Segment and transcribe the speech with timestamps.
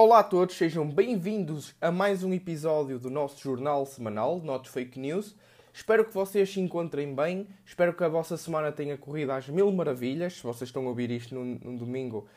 [0.00, 4.96] Olá a todos, sejam bem-vindos a mais um episódio do nosso jornal semanal, Not Fake
[4.96, 5.34] News.
[5.72, 9.72] Espero que vocês se encontrem bem, espero que a vossa semana tenha corrido às mil
[9.72, 10.34] maravilhas.
[10.34, 12.28] Se vocês estão a ouvir isto num, num domingo,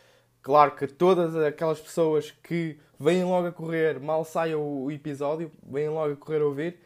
[0.42, 5.88] claro que todas aquelas pessoas que vêm logo a correr, mal saia o episódio, vêm
[5.88, 6.80] logo a correr a ouvir.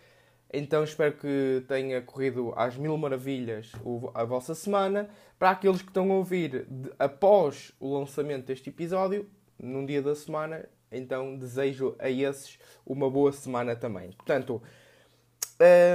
[0.54, 3.72] Então espero que tenha corrido às mil maravilhas
[4.14, 5.10] a vossa semana.
[5.40, 6.68] Para aqueles que estão a ouvir
[7.00, 9.26] após o lançamento deste episódio,
[9.60, 14.12] num dia da semana, então desejo a esses uma boa semana também.
[14.12, 14.62] Portanto,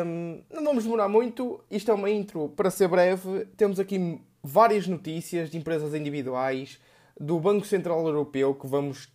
[0.04, 1.62] hum, não vamos demorar muito.
[1.70, 3.46] Isto é uma intro para ser breve.
[3.56, 6.80] Temos aqui várias notícias de empresas individuais
[7.20, 9.12] do Banco Central Europeu que vamos,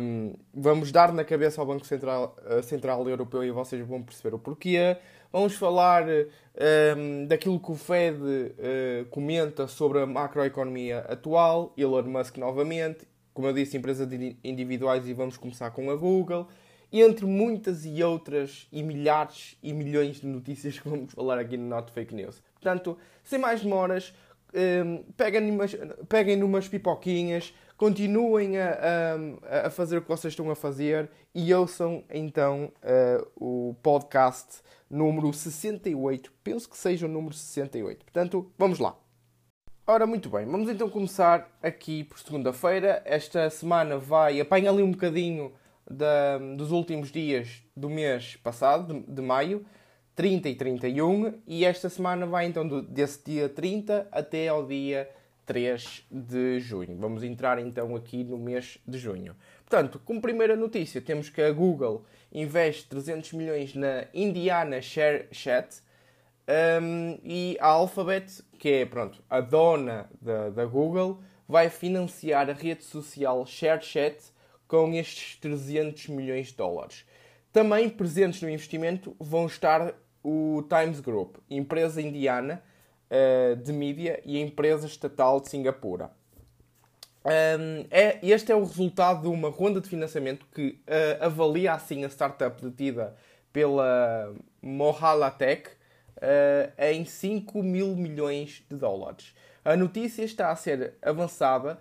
[0.00, 4.34] um, vamos dar na cabeça ao Banco Central, uh, Central Europeu e vocês vão perceber
[4.34, 4.98] o porquê.
[5.32, 12.36] Vamos falar um, daquilo que o Fed uh, comenta sobre a macroeconomia atual, Elon Musk
[12.36, 14.08] novamente, como eu disse, empresas
[14.42, 16.48] individuais e vamos começar com a Google,
[16.92, 21.66] entre muitas e outras e milhares e milhões de notícias que vamos falar aqui no
[21.66, 22.42] Not Fake News.
[22.54, 24.12] Portanto, sem mais demoras,
[24.54, 25.74] um, peguem, umas,
[26.08, 28.78] peguem numas pipoquinhas, continuem a,
[29.50, 34.60] a, a, fazer o que vocês estão a fazer e ouçam então uh, o podcast
[34.90, 36.30] número 68.
[36.44, 38.04] Penso que seja o número 68.
[38.04, 39.01] Portanto, vamos lá.
[39.84, 43.02] Ora, muito bem, vamos então começar aqui por segunda-feira.
[43.04, 45.52] Esta semana vai, apanha ali um bocadinho
[45.90, 49.66] da, dos últimos dias do mês passado, de, de maio.
[50.14, 55.10] 30 e 31 e esta semana vai então do, desse dia 30 até ao dia
[55.46, 56.96] 3 de junho.
[56.96, 59.34] Vamos entrar então aqui no mês de junho.
[59.68, 65.82] Portanto, como primeira notícia, temos que a Google investe 300 milhões na Indiana Share Chat
[66.80, 72.52] um, e a Alphabet, que é pronto, a dona da, da Google, vai financiar a
[72.52, 74.22] rede social ShareChat
[74.68, 77.04] com estes 300 milhões de dólares.
[77.52, 82.62] Também presentes no investimento vão estar o Times Group, empresa indiana
[83.10, 86.12] uh, de mídia e a empresa estatal de Singapura.
[87.24, 92.04] Um, é, este é o resultado de uma ronda de financiamento que uh, avalia assim
[92.04, 93.16] a startup detida
[93.52, 94.32] pela
[94.62, 95.81] Mohalatech
[96.78, 99.34] em 5 mil milhões de dólares.
[99.64, 101.78] A notícia está a ser avançada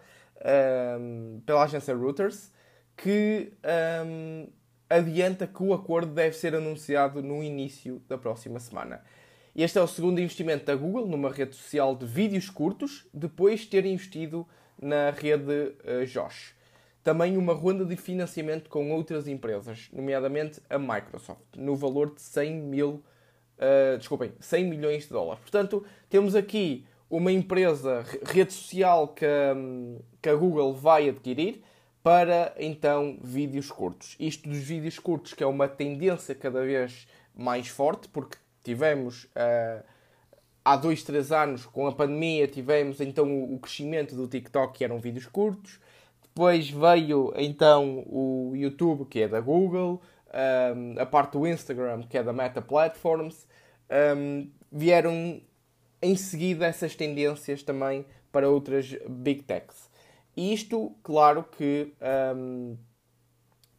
[0.99, 2.51] um, pela agência Reuters,
[2.95, 3.53] que
[4.05, 4.47] um,
[4.89, 9.03] adianta que o acordo deve ser anunciado no início da próxima semana.
[9.55, 13.67] Este é o segundo investimento da Google numa rede social de vídeos curtos, depois de
[13.67, 14.47] ter investido
[14.81, 16.55] na rede uh, Josh.
[17.03, 22.61] Também uma ronda de financiamento com outras empresas, nomeadamente a Microsoft, no valor de 100
[22.61, 23.03] mil,
[23.61, 25.41] uh, desculpem, 100 milhões de dólares.
[25.41, 31.61] Portanto, temos aqui uma empresa, rede social que, um, que a Google vai adquirir,
[32.01, 34.15] para então vídeos curtos.
[34.19, 39.83] Isto dos vídeos curtos, que é uma tendência cada vez mais forte, porque tivemos uh,
[40.63, 44.99] há dois, três anos, com a pandemia, tivemos então o, crescimento do TikTok, que eram
[44.99, 45.79] vídeos curtos.
[46.23, 50.01] Depois veio então o YouTube, que é da Google,
[50.33, 53.45] um, a parte do Instagram, que é da Meta Platforms.
[54.17, 55.41] Um, vieram
[56.01, 59.89] em seguida essas tendências também para outras big techs.
[60.35, 61.93] Isto, claro que
[62.35, 62.77] um,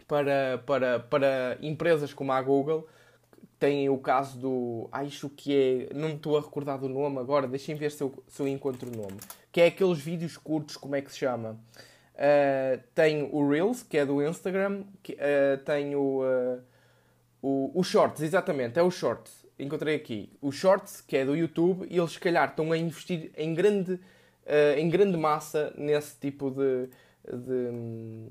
[0.06, 2.86] para, para, para empresas como a Google,
[3.58, 4.88] tem o caso do.
[4.90, 5.94] Acho que é.
[5.94, 8.96] Não estou a recordar do nome agora, deixem ver se eu, se eu encontro o
[8.96, 9.18] nome.
[9.50, 11.58] Que é aqueles vídeos curtos, como é que se chama?
[12.22, 16.62] Uh, tem o Reels, que é do Instagram, que, uh, tem o, uh,
[17.42, 19.44] o, o Shorts, exatamente, é o Shorts.
[19.58, 20.30] Encontrei aqui.
[20.40, 23.98] O Shorts, que é do YouTube, e eles se calhar estão a investir em grande
[24.46, 26.88] uh, em grande massa nesse tipo de,
[27.28, 28.30] de,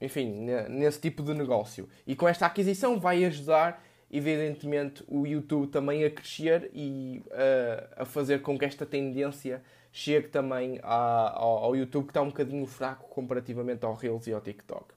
[0.00, 1.88] enfim, nesse tipo de negócio.
[2.06, 8.04] E com esta aquisição vai ajudar, evidentemente, o YouTube também a crescer e uh, a
[8.04, 9.62] fazer com que esta tendência
[9.92, 14.32] chegue também a, ao, ao, YouTube, que está um bocadinho fraco comparativamente ao Reels e
[14.32, 14.94] ao TikTok.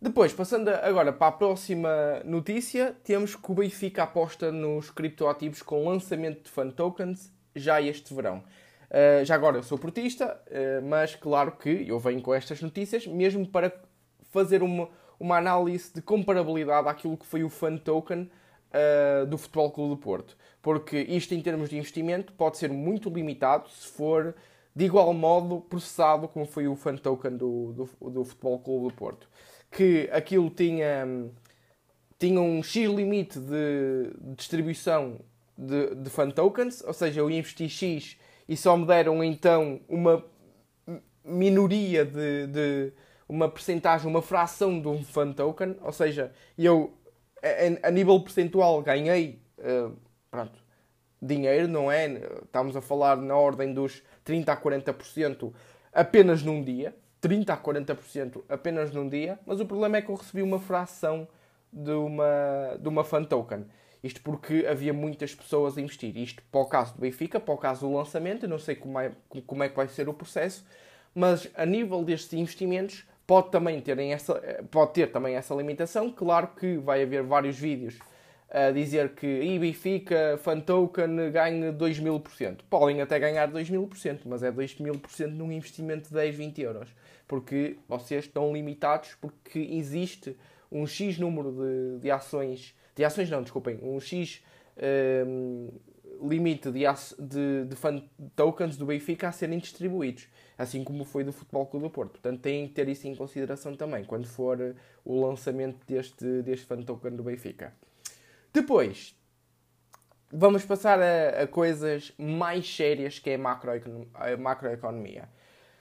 [0.00, 5.88] Depois, passando agora para a próxima notícia, temos que o Benfica aposta nos criptoativos com
[5.88, 8.44] lançamento de fan tokens já este verão.
[8.90, 13.06] Uh, já agora eu sou portista, uh, mas claro que eu venho com estas notícias
[13.06, 13.72] mesmo para
[14.30, 14.88] fazer uma,
[15.18, 18.30] uma análise de comparabilidade àquilo que foi o fan token
[18.74, 20.36] uh, do Futebol Clube do Porto.
[20.60, 24.34] Porque isto, em termos de investimento, pode ser muito limitado se for
[24.74, 28.94] de igual modo processado como foi o fan token do, do, do Futebol Clube do
[28.94, 29.28] Porto.
[29.70, 31.06] Que aquilo tinha,
[32.18, 35.20] tinha um X limite de distribuição
[35.56, 38.16] de, de fan tokens, ou seja, eu investi X
[38.48, 40.24] e só me deram então uma
[41.24, 42.92] minoria de, de
[43.28, 46.92] uma percentagem, uma fração de um fan token, ou seja, eu
[47.82, 49.96] a, nível percentual ganhei uh,
[50.30, 50.58] pronto,
[51.20, 52.06] dinheiro, não é?
[52.44, 55.52] Estamos a falar na ordem dos 30 a 40%
[55.92, 56.94] apenas num dia.
[57.20, 61.26] 30 a 40% apenas num dia, mas o problema é que eu recebi uma fração
[61.72, 63.64] de uma, de uma fan token.
[64.02, 66.14] Isto porque havia muitas pessoas a investir.
[66.18, 69.00] Isto para o caso do Benfica, para o caso do lançamento, eu não sei como
[69.00, 69.12] é,
[69.46, 70.66] como é que vai ser o processo,
[71.14, 74.34] mas a nível destes investimentos pode também terem essa,
[74.70, 76.10] pode ter também essa limitação.
[76.10, 77.98] Claro que vai haver vários vídeos
[78.50, 82.64] a dizer que e Benfica, fan token, ganha 2 mil por cento.
[82.70, 86.08] Podem até ganhar 2 mil por cento, mas é 2 mil por cento num investimento
[86.08, 86.88] de 10, 20 euros.
[87.26, 90.36] Porque vocês estão limitados porque existe
[90.70, 94.42] um X número de, de ações, de ações não, desculpem, um X
[95.26, 95.68] um,
[96.22, 96.84] limite de,
[97.18, 98.02] de, de fan
[98.34, 102.12] tokens do Benfica a serem distribuídos assim como foi do Futebol Clube do Porto.
[102.12, 104.74] Portanto, têm que ter isso em consideração também, quando for eh,
[105.04, 107.74] o lançamento deste, deste fan token do Benfica.
[108.52, 109.16] Depois,
[110.32, 115.28] vamos passar a, a coisas mais sérias que é a, macroecon a macroeconomia.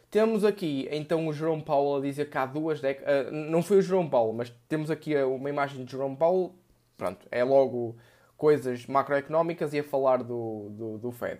[0.09, 3.27] Temos aqui então o Jerome Paulo a dizer que há duas décadas.
[3.27, 6.55] Uh, não foi o Jerome Paulo, mas temos aqui uma imagem de Jerome Paulo.
[6.95, 7.97] Pronto, é logo
[8.37, 11.39] coisas macroeconómicas e a falar do, do, do Fed.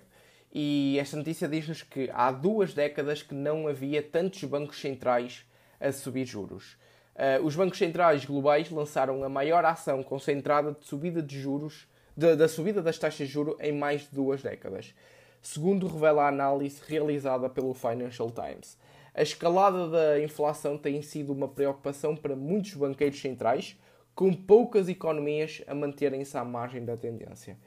[0.54, 5.46] E esta notícia diz-nos que há duas décadas que não havia tantos bancos centrais
[5.80, 6.78] a subir juros.
[7.16, 12.36] Uh, os bancos centrais globais lançaram a maior ação concentrada de subida de juros, de,
[12.36, 14.94] da subida das taxas de juros em mais de duas décadas,
[15.42, 18.78] segundo revela a análise realizada pelo Financial Times.
[19.14, 23.78] A escalada da inflação tem sido uma preocupação para muitos banqueiros centrais,
[24.16, 27.58] com poucas economias a manterem-se à margem da tendência.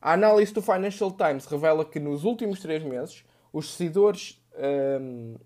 [0.00, 4.42] A análise do Financial Times revela que nos últimos três meses os decisores
[5.00, 5.36] um,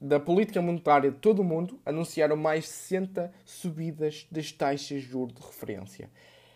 [0.00, 5.00] da política monetária de todo o mundo anunciaram mais de 60 subidas das taxas de
[5.00, 6.10] juros de referência.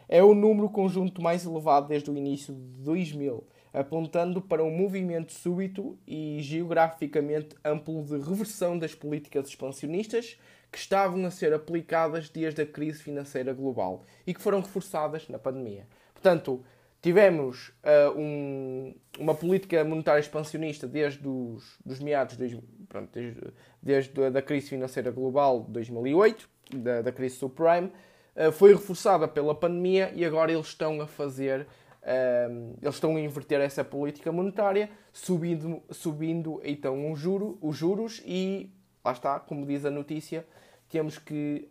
[0.08, 5.32] É o número conjunto mais elevado desde o início de 2000, apontando para um movimento
[5.32, 10.36] súbito e geograficamente amplo de reversão das políticas expansionistas
[10.72, 15.38] que estavam a ser aplicadas desde a crise financeira global e que foram reforçadas na
[15.38, 15.86] pandemia.
[16.14, 16.64] Portanto,
[17.02, 23.40] Tivemos uh, um, uma política monetária expansionista desde os dos meados, de, pronto, desde,
[23.82, 27.90] desde a da crise financeira global de 2008, da, da crise subprime,
[28.36, 31.62] uh, foi reforçada pela pandemia e agora eles estão a fazer,
[32.02, 38.22] uh, eles estão a inverter essa política monetária, subindo, subindo então um juro, os juros
[38.24, 38.70] e,
[39.04, 40.46] lá está, como diz a notícia,
[40.88, 41.68] temos que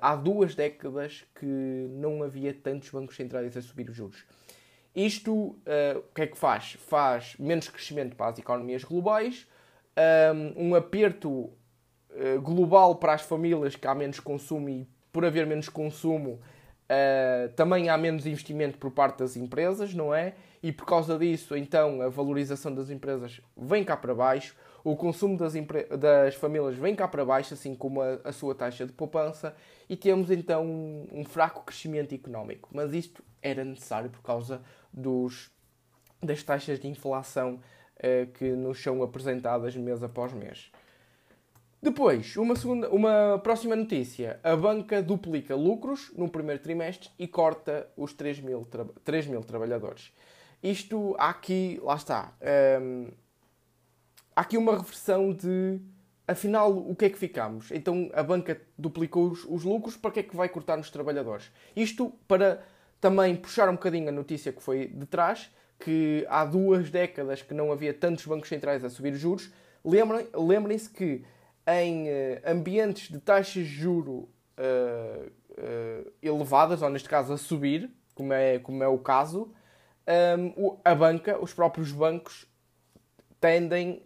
[0.00, 4.22] há duas décadas que não havia tantos bancos centrais a subir os juros.
[4.94, 6.74] Isto uh, o que é que faz?
[6.86, 9.46] Faz menos crescimento para as economias globais,
[10.56, 15.46] um, um aperto uh, global para as famílias que há menos consumo e por haver
[15.46, 16.40] menos consumo
[16.84, 20.34] uh, também há menos investimento por parte das empresas, não é?
[20.62, 25.38] E por causa disso, então, a valorização das empresas vem cá para baixo, o consumo
[25.38, 25.54] das,
[25.98, 29.56] das famílias vem cá para baixo, assim como a, a sua taxa de poupança,
[29.88, 32.68] e temos então um, um fraco crescimento económico.
[32.70, 34.60] Mas isto era necessário por causa
[34.92, 35.50] dos,
[36.22, 37.60] das taxas de inflação
[37.96, 40.70] uh, que nos são apresentadas mês após mês.
[41.80, 44.38] Depois, uma, segunda, uma próxima notícia.
[44.42, 48.66] A banca duplica lucros no primeiro trimestre e corta os 3 mil,
[49.02, 50.12] 3 mil trabalhadores.
[50.62, 53.23] Isto, aqui, lá está, um, ehm,
[54.34, 55.80] há aqui uma reversão de,
[56.26, 57.70] afinal, o que é que ficamos?
[57.70, 61.50] Então, a banca duplicou os, os lucros, para que é que vai cortar nos trabalhadores?
[61.74, 62.62] Isto para
[63.00, 67.52] também puxar um bocadinho a notícia que foi de trás, que há duas décadas que
[67.52, 69.52] não havia tantos bancos centrais a subir juros.
[70.34, 71.24] Lembrem-se que
[71.66, 77.90] em uh, ambientes de taxas de juro uh, uh, elevadas, ou neste caso a subir,
[78.14, 79.52] como é, como é o caso,
[80.38, 82.46] um, a banca, os próprios bancos,
[83.44, 84.02] tendem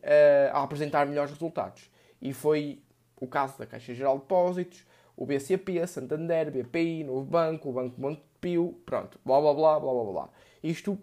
[0.52, 1.88] a apresentar melhores resultados.
[2.20, 2.82] E foi
[3.20, 4.84] o caso da Caixa Geral de Depósitos,
[5.16, 10.12] o BCP, Santander, BPI, Novo Banco, o Banco Montepio, pronto, blá blá blá blá blá
[10.12, 10.28] blá.
[10.60, 10.98] Isto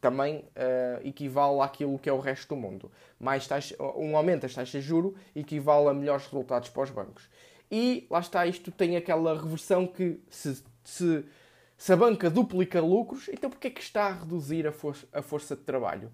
[0.00, 2.90] também uh, equivale àquilo que é o resto do mundo.
[3.20, 7.28] Mais taxa, um aumento das taxas de juro equivale a melhores resultados para os bancos.
[7.70, 11.24] E lá está, isto tem aquela reversão que se, se,
[11.76, 15.20] se a banca duplica lucros, então porquê é que está a reduzir a, for a
[15.20, 16.10] força de trabalho?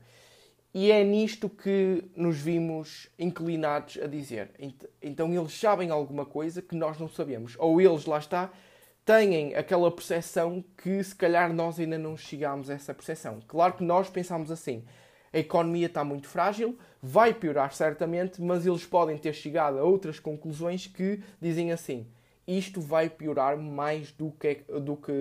[0.75, 4.51] E é nisto que nos vimos inclinados a dizer.
[5.03, 7.57] Então eles sabem alguma coisa que nós não sabemos.
[7.59, 8.51] Ou eles, lá está,
[9.05, 13.41] têm aquela percepção que se calhar nós ainda não chegámos a essa percepção.
[13.49, 14.85] Claro que nós pensamos assim.
[15.33, 20.19] a economia está muito frágil, vai piorar certamente, mas eles podem ter chegado a outras
[20.21, 22.07] conclusões que dizem assim:
[22.47, 25.13] isto vai piorar mais do que, do que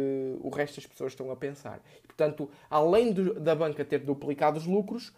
[0.42, 1.82] o resto das pessoas estão a pensar.
[2.18, 5.10] Portanto, além do, da banca ter duplicado os lucros,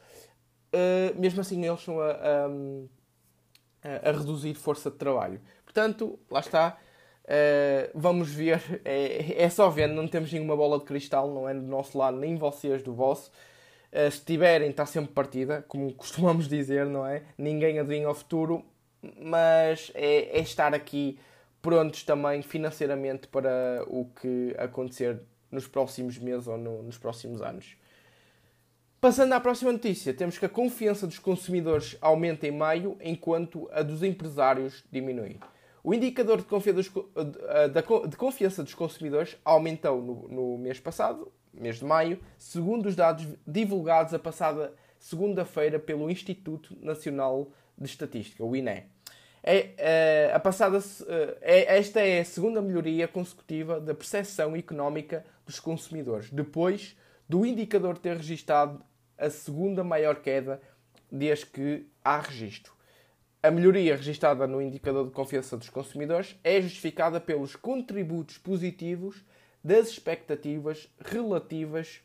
[0.73, 5.39] uh, mesmo assim eles estão a, a, a, reduzir força de trabalho.
[5.63, 6.77] Portanto, lá está.
[7.23, 8.81] Uh, vamos ver.
[8.83, 12.17] É, é só vendo, não temos nenhuma bola de cristal, não é do nosso lado,
[12.17, 13.31] nem vocês do vosso.
[13.93, 17.23] Uh, se tiverem, está sempre partida, como costumamos dizer, não é?
[17.37, 18.65] Ninguém adivinha o futuro,
[19.21, 21.17] mas é, é estar aqui
[21.61, 27.75] prontos também financeiramente para o que acontecer nos próximos meses ou no, nos próximos anos.
[29.01, 33.81] Passando à próxima notícia, temos que a confiança dos consumidores aumenta em maio, enquanto a
[33.81, 35.39] dos empresários diminui.
[35.81, 36.91] O indicador de confiança dos,
[38.09, 43.25] de confiança dos consumidores aumentou no, no mês passado, mês de maio, segundo os dados
[43.47, 48.83] divulgados a passada segunda-feira pelo Instituto Nacional de Estatística, o INE.
[49.41, 50.79] É, é, a passada,
[51.41, 56.95] é, esta é a segunda melhoria consecutiva da percepção económica dos consumidores, depois
[57.27, 58.83] do indicador ter registado
[59.17, 60.61] a segunda maior queda
[61.11, 62.71] desde que há registro.
[63.41, 69.23] A melhoria registada no indicador de confiança dos consumidores é justificada pelos contributos positivos
[69.63, 72.01] das expectativas relativas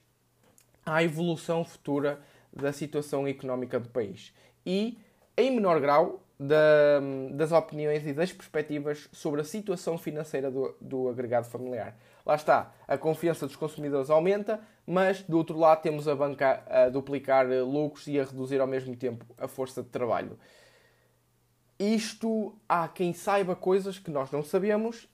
[0.87, 2.21] à evolução futura
[2.51, 4.33] da situação económica do país
[4.65, 4.97] e,
[5.37, 7.01] em menor grau, da,
[7.33, 11.97] das opiniões e das perspectivas sobre a situação financeira do, do agregado familiar.
[12.25, 16.89] Lá está, a confiança dos consumidores aumenta, mas do outro lado temos a banca a
[16.89, 20.39] duplicar lucros e a reduzir ao mesmo tempo a força de trabalho.
[21.79, 25.09] Isto há quem saiba coisas que nós não sabemos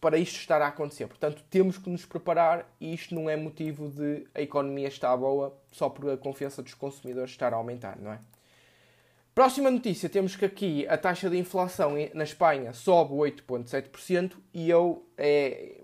[0.00, 1.06] para isto estar a acontecer.
[1.06, 5.56] Portanto, temos que nos preparar e isto não é motivo de a economia estar boa
[5.70, 8.18] só por a confiança dos consumidores estar a aumentar, não é?
[9.34, 15.06] Próxima notícia, temos que aqui a taxa de inflação na Espanha sobe 8,7% e eu,
[15.16, 15.80] é,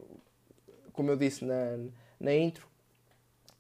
[0.99, 1.79] como eu disse na,
[2.19, 2.67] na intro,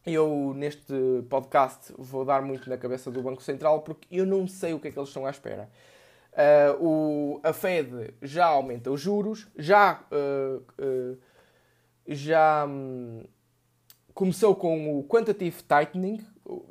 [0.04, 0.92] eu neste
[1.30, 4.88] podcast vou dar muito na cabeça do Banco Central porque eu não sei o que
[4.88, 5.70] é que eles estão à espera.
[6.32, 11.16] Uh, o, a Fed já aumenta os juros, já, uh, uh,
[12.08, 13.22] já um,
[14.12, 16.18] começou com o quantitative tightening,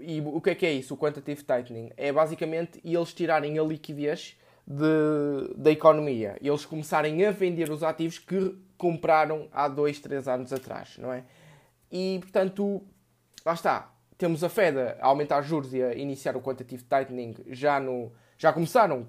[0.01, 1.91] e o que é que é isso, o quantitative tightening?
[1.95, 6.37] É basicamente eles tirarem a liquidez de, da economia.
[6.41, 11.23] Eles começarem a vender os ativos que compraram há 2, 3 anos atrás, não é?
[11.91, 12.83] E, portanto,
[13.45, 13.93] lá está.
[14.17, 18.11] Temos a Fed a aumentar juros e a iniciar o quantitative tightening já no...
[18.37, 19.07] Já começaram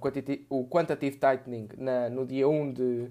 [0.48, 3.10] o quantitative tightening na, no dia 1 de,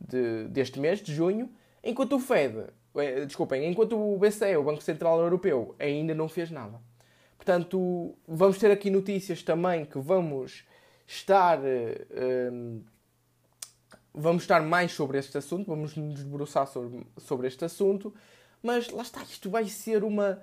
[0.00, 1.50] de, deste mês, de junho,
[1.82, 6.52] enquanto o Fed, eh, desculpem, enquanto o BCE, o Banco Central Europeu, ainda não fez
[6.52, 6.80] nada.
[7.36, 10.64] Portanto, vamos ter aqui notícias também que vamos
[11.06, 11.58] estar.
[11.60, 12.82] Um,
[14.16, 18.14] vamos estar mais sobre este assunto, vamos nos debruçar sobre, sobre este assunto,
[18.62, 20.40] mas lá está, isto vai ser uma.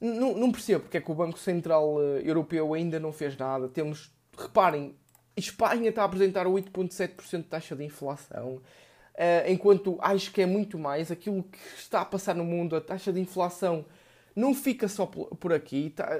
[0.00, 3.68] Não, não percebo porque é que o Banco Central eh, Europeu ainda não fez nada.
[3.68, 4.94] Temos, reparem,
[5.36, 8.60] Espanha está a apresentar 8,7% de taxa de inflação, uh,
[9.48, 13.12] enquanto acho que é muito mais aquilo que está a passar no mundo, a taxa
[13.12, 13.86] de inflação
[14.34, 15.90] não fica só por aqui.
[15.90, 16.10] Tá,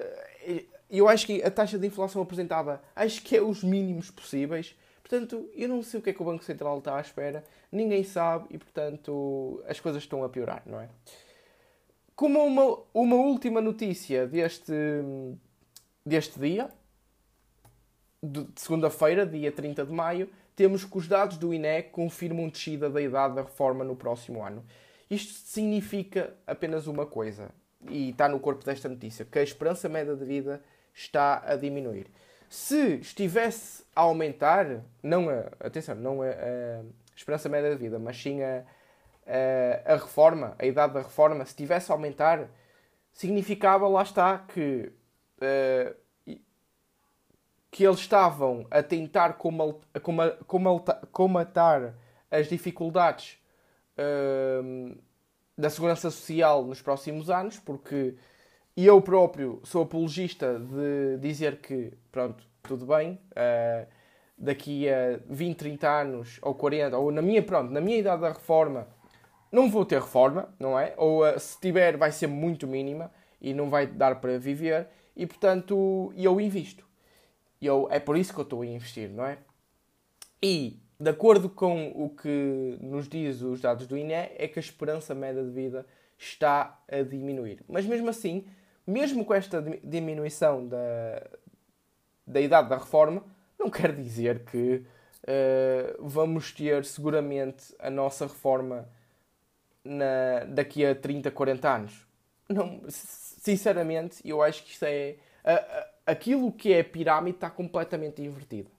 [0.89, 4.75] eu acho que a taxa de inflação apresentada acho que é os mínimos possíveis.
[5.09, 8.03] Portanto, eu não sei o que é que o Banco Central está à espera, ninguém
[8.03, 10.89] sabe e, portanto, as coisas estão a piorar, não é?
[12.17, 14.73] Como uma, uma última notícia deste,
[16.05, 16.69] deste dia,
[18.21, 23.01] de segunda-feira, dia 30 de maio, temos que os dados do INE confirmam descida da
[23.01, 24.65] idade da reforma no próximo ano.
[25.09, 27.53] Isto significa apenas uma coisa
[27.89, 30.61] e está no corpo desta notícia, que a esperança média de vida
[30.93, 32.09] está a diminuir.
[32.49, 36.83] Se estivesse a aumentar, não a, atenção, não a, a
[37.15, 38.63] esperança média de vida, mas sim a,
[39.27, 42.49] a, a, reforma, a idade da reforma, se estivesse a aumentar,
[43.13, 44.93] significava, lá está, que,
[45.39, 46.37] uh,
[47.71, 49.39] que eles estavam a tentar
[51.13, 51.95] comatar
[52.31, 53.39] as dificuldades
[53.99, 54.97] uh,
[55.57, 58.15] da segurança social nos próximos anos, porque
[58.85, 63.87] eu próprio sou apologista de dizer que, pronto, tudo bem, uh,
[64.37, 68.29] daqui a 20, 30 anos, ou 40, ou na minha, pronto, na minha idade da
[68.29, 68.87] reforma,
[69.51, 70.93] não vou ter reforma, não é?
[70.97, 75.27] Ou uh, se tiver, vai ser muito mínima e não vai dar para viver, e
[75.27, 76.85] portanto eu invisto.
[77.63, 79.39] Eu, é por isso que eu estou a investir, não é?
[80.43, 84.61] E de acordo com o que nos diz os dados do INE, é que a
[84.61, 85.87] esperança média de vida
[86.19, 87.63] está a diminuir.
[87.69, 88.47] Mas mesmo assim,
[88.87, 91.27] mesmo com esta diminuição da,
[92.27, 93.25] da idade da reforma,
[93.59, 94.85] não quer dizer que
[95.23, 98.89] uh, vamos ter seguramente a nossa reforma
[99.85, 102.07] na, daqui a 30, 40 anos.
[102.49, 105.17] Não, sinceramente, eu acho que isto é.
[106.05, 108.71] Aquilo que é a pirâmide está completamente invertido.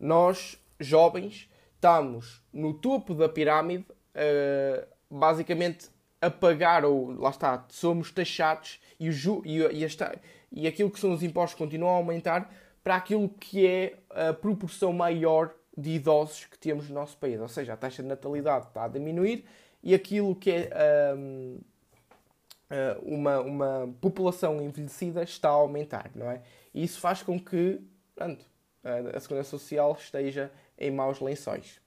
[0.00, 5.90] Nós, jovens, estamos no topo da pirâmide, uh, basicamente
[6.22, 10.16] a pagar, ou lá está, somos taxados e, o ju, e, e, esta,
[10.52, 12.50] e aquilo que são os impostos continuam a aumentar
[12.82, 17.40] para aquilo que é a proporção maior de idosos que temos no nosso país.
[17.40, 19.44] Ou seja, a taxa de natalidade está a diminuir
[19.82, 21.60] e aquilo que é um, hum,
[23.02, 26.40] uma, uma população envelhecida está a aumentar, não é?
[26.72, 27.80] E isso faz com que
[28.14, 28.44] pronto,
[29.14, 31.80] a Segurança Social esteja em maus lençóis.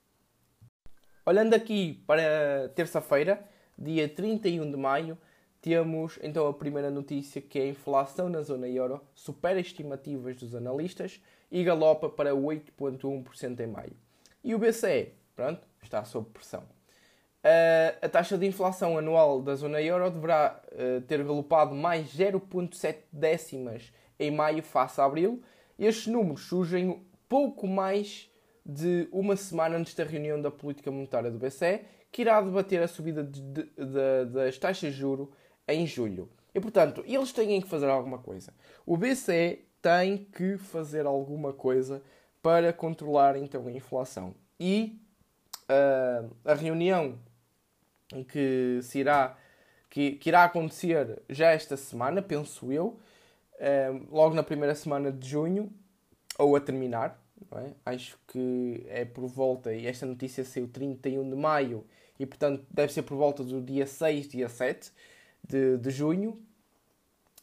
[1.25, 3.43] Olhando aqui para terça-feira,
[3.77, 5.17] dia 31 de maio,
[5.61, 10.53] temos então a primeira notícia que é a inflação na zona euro supera estimativas dos
[10.53, 13.97] analistas e galopa para 8,1% em maio.
[14.43, 16.61] E o BCE, pronto, está sob pressão.
[16.61, 22.97] Uh, a taxa de inflação anual da zona euro deverá uh, ter galopado mais 0,7
[23.11, 25.41] décimas em maio face a abril.
[25.77, 28.31] Estes números surgem pouco mais
[28.65, 31.81] de uma semana antes da reunião da política monetária do BCE,
[32.15, 35.33] que irá debater a subida de, de, de, das taxas de juro
[35.67, 36.29] em julho.
[36.53, 38.53] E portanto, eles têm que fazer alguma coisa.
[38.85, 42.01] O BCE tem que fazer alguma coisa
[42.41, 44.33] para controlar então a inflação.
[44.57, 44.97] E
[45.63, 47.19] uh, a reunião
[48.29, 49.37] que, se irá,
[49.89, 52.97] que, que, irá acontecer já esta semana, penso eu,
[53.55, 55.69] uh, logo na primeira semana de junho,
[56.39, 57.71] ou a terminar, é?
[57.85, 61.85] acho que é por volta, e esta notícia saiu 31 de maio,
[62.19, 64.91] e portanto deve ser por volta do dia 6, dia 7
[65.47, 66.41] de, de junho.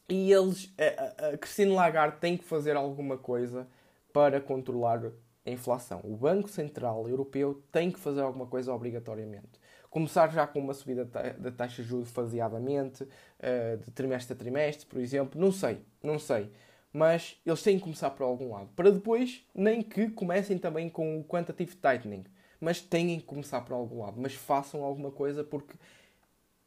[0.09, 3.67] E eles, a, a Christine Lagarde tem que fazer alguma coisa
[4.13, 5.13] para controlar
[5.47, 6.01] a inflação.
[6.05, 9.61] O Banco Central Europeu tem que fazer alguma coisa obrigatoriamente.
[9.91, 13.07] Começar já com uma subida da taxa de juros faseadamente,
[13.39, 15.41] eh, de trimestre a trimestre, por exemplo.
[15.41, 16.51] Não sei, não sei.
[16.93, 18.69] Mas eles têm que começar por algum lado.
[18.75, 22.25] Para depois, nem que comecem também com o quantitative tightening
[22.63, 24.21] mas têm que começar por algum lado.
[24.21, 25.75] Mas façam alguma coisa porque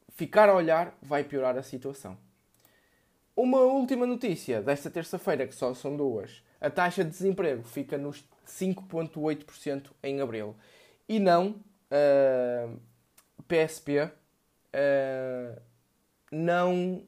[0.09, 2.17] ficar a olhar vai piorar a situação.
[3.33, 6.43] Uma última notícia desta terça-feira, que só são duas.
[6.59, 10.53] A taxa de desemprego fica nos 5,8% em abril.
[11.07, 11.55] E não uh,
[11.91, 12.69] ah,
[13.47, 14.11] PSP, uh,
[14.73, 15.61] ah,
[16.29, 17.03] não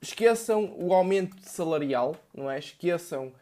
[0.00, 2.60] esqueçam o aumento salarial, não é?
[2.60, 3.32] Esqueçam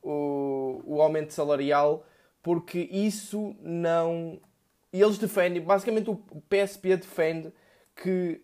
[0.00, 2.06] o, o aumento salarial
[2.46, 4.38] porque isso não.
[4.92, 6.16] Eles defendem, basicamente o
[6.48, 7.52] PSP defende
[7.96, 8.40] que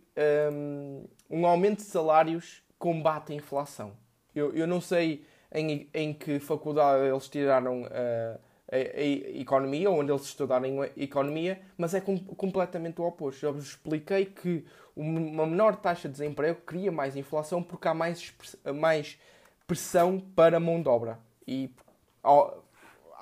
[0.52, 3.92] um, um aumento de salários combate a inflação.
[4.34, 8.40] Eu, eu não sei em, em que faculdade eles tiraram uh,
[8.72, 13.46] a, a, economia, ou onde eles estudaram a economia, mas é com, completamente o oposto.
[13.46, 14.64] Eu vos expliquei que
[14.96, 18.34] uma menor taxa de desemprego cria mais inflação porque há mais,
[18.74, 19.16] mais
[19.64, 21.20] pressão para a mão de obra.
[21.46, 21.70] E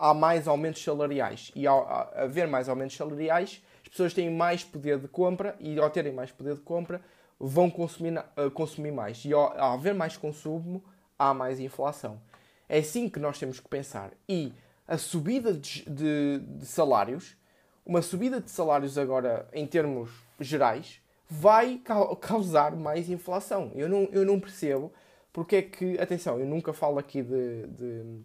[0.01, 1.53] há mais aumentos salariais.
[1.55, 5.91] E ao haver mais aumentos salariais, as pessoas têm mais poder de compra e, ao
[5.91, 7.01] terem mais poder de compra,
[7.39, 9.25] vão consumir, uh, consumir mais.
[9.25, 10.83] E ao, ao haver mais consumo,
[11.19, 12.21] há mais inflação.
[12.69, 14.11] É assim que nós temos que pensar.
[14.29, 14.53] E
[14.89, 17.37] a subida de, de, de salários,
[17.85, 21.81] uma subida de salários agora em termos gerais, vai
[22.21, 23.71] causar mais inflação.
[23.75, 24.93] Eu não, eu não percebo
[25.33, 28.25] porque é que, atenção, eu nunca falo aqui de, de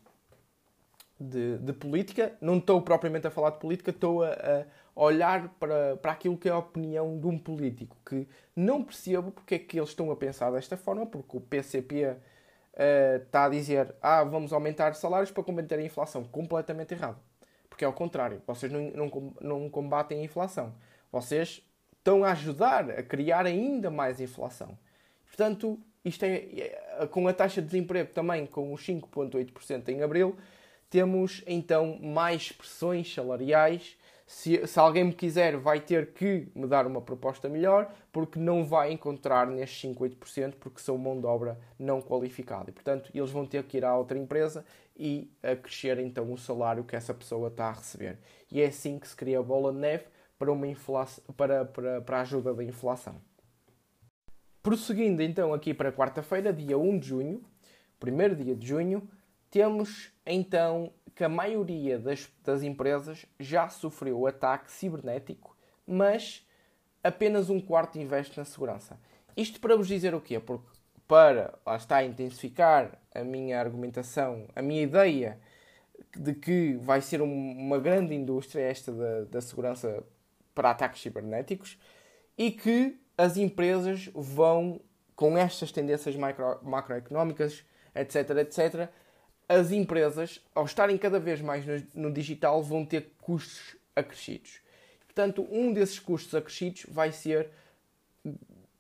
[1.20, 5.98] de, de, política, não estou propriamente a falar de política, estou a, a, olhar para,
[5.98, 9.78] para aquilo que é a opinião de um político, que não percebo porque é que
[9.78, 12.18] eles estão a pensar desta forma, porque o PCP uh,
[12.76, 16.24] eh, está a dizer ah, vamos aumentar salários para combater a inflação.
[16.26, 17.20] Completamente errado.
[17.70, 18.42] Porque é o contrário.
[18.48, 20.74] Vocês não, não, não combatem a inflação.
[21.12, 21.62] Vocês
[21.98, 24.78] estão a ajudar a criar ainda mais inflação.
[25.26, 30.38] Portanto, isto é, é com a taxa de desemprego também com os 5,8% em abril,
[30.90, 33.98] temos então mais pressões salariais.
[34.28, 38.66] Se, se, alguém me quiser, vai ter que me dar uma proposta melhor, porque não
[38.66, 42.72] vai encontrar nestes 5, 8%, porque são mão de obra não qualificada.
[42.72, 44.66] E, portanto, eles vão ter que ir a outra empresa
[44.98, 48.18] e a crescer então o salário que essa pessoa está a receber.
[48.52, 50.06] E é assim que se cria a bola de neve
[50.40, 53.22] para, uma inflação, para, para, para a ajuda da inflação.
[54.64, 57.44] Prosseguindo então aqui para quarta-feira, dia 1 de junho,
[58.00, 59.08] primeiro dia de junho,
[59.56, 65.56] temos então que a maioria das, das empresas já sofreu ataque cibernético,
[65.88, 66.46] mas
[67.02, 69.00] apenas um quarto investe na segurança.
[69.38, 70.42] Isto para vos dizer o quê?
[70.42, 70.68] Porque
[71.08, 75.40] para, lá está, intensificar a minha argumentação, a minha ideia
[76.14, 80.04] de que vai ser uma grande indústria esta da, da segurança
[80.54, 81.80] para ataques cibernéticos
[82.38, 84.82] e que as empresas vão,
[85.16, 87.64] com estas tendências macro, macroeconómicas,
[87.96, 88.90] etc., etc.,
[89.48, 94.60] as empresas, ao estarem cada vez mais no, no digital, vão ter custos acrescidos.
[95.06, 97.50] Portanto, um desses custos acrescidos vai ser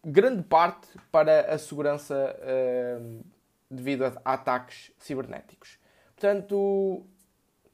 [0.03, 3.23] grande parte para a segurança uh,
[3.69, 5.79] devido a, ataques cibernéticos.
[6.15, 7.05] Portanto,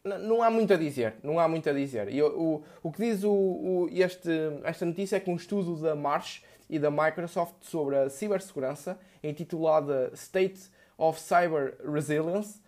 [0.04, 1.16] não há muito a dizer.
[1.24, 2.10] Não há muito a dizer.
[2.10, 4.30] E o, o que diz o, o, este,
[4.64, 10.12] esta notícia é que um estudo da Marsh e da Microsoft sobre a cibersegurança, intitulada
[10.14, 12.62] State of Cyber Resilience,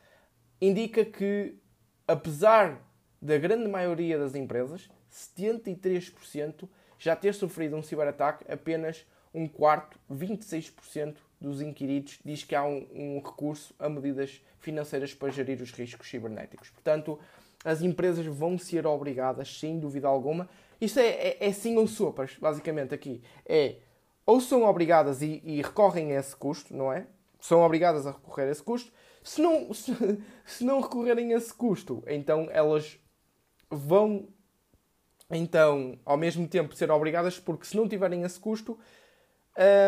[0.62, 1.56] indica que,
[2.08, 2.82] apesar
[3.22, 11.16] da grande maioria das empresas, 73% já ter sofrido um ciberataque, apenas um quarto, 26%
[11.40, 16.10] dos inquiridos, diz que há um, um, recurso a medidas financeiras para gerir os riscos
[16.10, 16.70] cibernéticos.
[16.70, 17.20] Portanto,
[17.66, 20.48] as empresas vão ser obrigadas, sem dúvida alguma.
[20.80, 23.22] Isto é, é, é sim ou sopas, basicamente, aqui.
[23.46, 23.78] É
[24.26, 27.06] ou são obrigadas e, e, recorrem a esse custo, não é?
[27.40, 28.92] São obrigadas a recorrer a esse custo.
[29.24, 29.94] Se não, se,
[30.46, 33.00] se não recorrerem a esse custo, então elas
[33.70, 34.28] vão,
[35.30, 38.78] então, ao mesmo tempo, ser obrigadas, porque se não tiverem esse custo,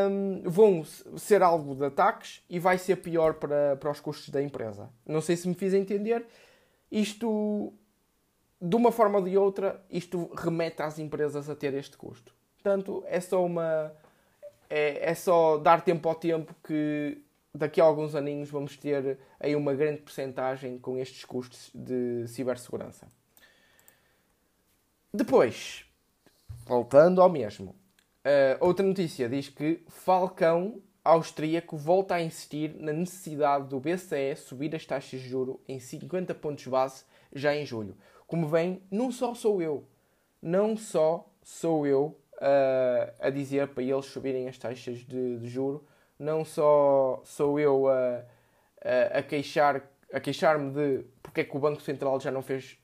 [0.09, 0.83] um, vão
[1.17, 4.89] ser alvo de ataques e vai ser pior para, para os custos da empresa.
[5.05, 6.25] Não sei se me fiz entender.
[6.91, 7.73] Isto,
[8.61, 12.33] de uma forma ou de outra, isto remete às empresas a ter este custo.
[12.55, 13.91] Portanto, é só uma.
[14.69, 17.21] É, é só dar tempo ao tempo que
[17.55, 23.07] daqui a alguns aninhos vamos ter aí uma grande percentagem com estes custos de cibersegurança.
[25.13, 25.85] Depois,
[26.65, 27.75] voltando ao mesmo.
[28.25, 34.75] Uh, outra notícia diz que Falcão austríaco volta a insistir na necessidade do BCE subir
[34.75, 37.95] as taxas de juro em 50 pontos base já em julho.
[38.25, 39.87] Como vem, não só sou eu,
[40.41, 45.85] não só sou eu uh, a dizer para eles subirem as taxas de, de juro,
[46.17, 48.23] não só sou eu a,
[48.83, 49.81] a, a queixar
[50.13, 52.77] a queixar-me de porque é que o Banco Central já não fez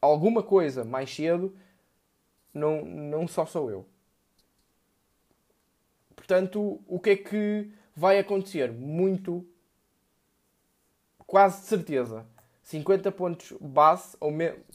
[0.00, 1.56] alguma coisa mais cedo,
[2.54, 3.86] não, não só sou eu.
[6.14, 8.70] Portanto, o que é que vai acontecer?
[8.70, 9.46] Muito,
[11.26, 12.26] quase de certeza.
[12.62, 14.30] 50 pontos base, ou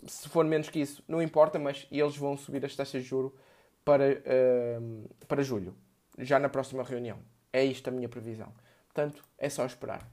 [0.06, 3.34] se for menos que isso, não importa, mas eles vão subir as taxas de juro
[3.86, 5.74] para, uh, para julho,
[6.18, 7.20] já na próxima reunião.
[7.56, 8.52] É isto a minha previsão.
[8.86, 10.06] Portanto, é só esperar.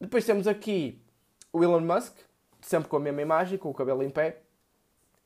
[0.00, 1.02] Depois temos aqui
[1.52, 2.16] o Elon Musk,
[2.60, 4.38] sempre com a mesma imagem, com o cabelo em pé.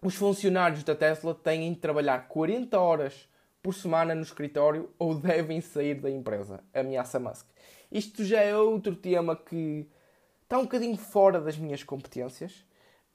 [0.00, 3.28] Os funcionários da Tesla têm de trabalhar 40 horas
[3.62, 7.46] por semana no escritório ou devem sair da empresa, ameaça Musk.
[7.92, 9.86] Isto já é outro tema que
[10.44, 12.64] está um bocadinho fora das minhas competências.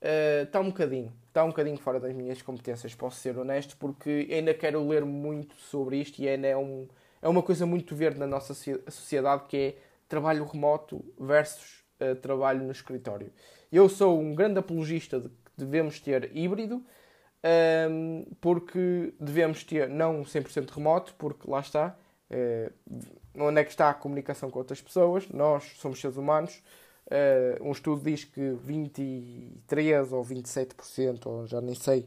[0.04, 4.28] Uh, está um bocadinho, está um bocadinho fora das minhas competências, posso ser honesto, porque
[4.32, 6.88] ainda quero ler muito sobre isto e ainda é, um,
[7.22, 9.76] é uma coisa muito verde na nossa sociedade que é
[10.08, 13.32] trabalho remoto versus uh, trabalho no escritório.
[13.72, 16.84] Eu sou um grande apologista de que devemos ter híbrido,
[17.90, 21.96] um, porque devemos ter, não 100% remoto, porque lá está,
[22.30, 22.74] uh,
[23.38, 25.30] onde é que está a comunicação com outras pessoas?
[25.30, 26.62] Nós somos seres humanos.
[27.08, 32.06] Uh, um estudo diz que 23 ou 27%, ou já nem sei,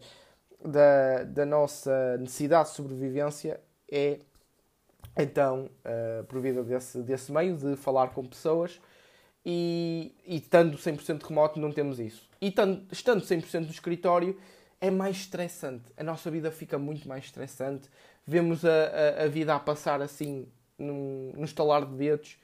[0.64, 4.18] da, da nossa necessidade de sobrevivência é
[5.16, 8.80] então uh, provida desse, desse meio de falar com pessoas
[9.44, 12.28] e, e estando 100% remoto não temos isso.
[12.40, 14.38] E estando, estando 100% no escritório
[14.80, 15.84] é mais estressante.
[15.96, 17.88] A nossa vida fica muito mais estressante.
[18.26, 20.46] Vemos a, a, a vida a passar assim
[20.78, 22.38] num, num estalar de dedos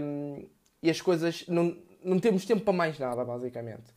[0.00, 0.46] um,
[0.82, 1.46] e as coisas.
[1.48, 3.92] Não, não temos tempo para mais nada, basicamente.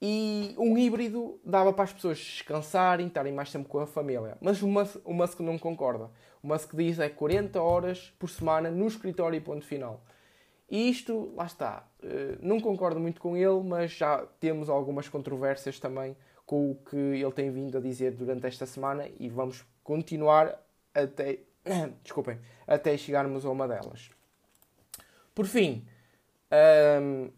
[0.00, 4.38] E um híbrido dava para as pessoas descansarem, estarem mais tempo com a família.
[4.40, 6.10] Mas o Musk, o Musk não concorda.
[6.42, 10.04] O Musk diz é 40 horas por semana no escritório e ponto final.
[10.70, 11.88] E isto, lá está.
[12.02, 16.96] Eh, não concordo muito com ele, mas já temos algumas controvérsias também com o que
[16.96, 20.58] ele tem vindo a dizer durante esta semana e vamos continuar
[20.94, 21.40] até,
[22.02, 24.10] desculpem, até chegarmos a uma delas.
[25.34, 25.86] Por fim,
[27.00, 27.30] um,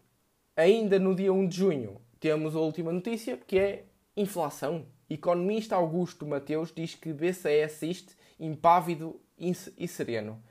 [0.55, 4.85] ainda no dia 1 de junho, temos a última notícia que é inflação.
[5.09, 10.41] Economista Augusto Mateus diz que BCE assiste impávido e sereno.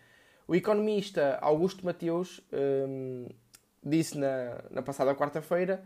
[0.48, 3.28] O economista Augusto Mateus um,
[3.82, 5.82] disse na, na passada quarta-feira,